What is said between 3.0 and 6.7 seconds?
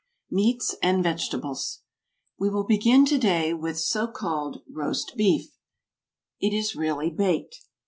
to day with so called roast beef, it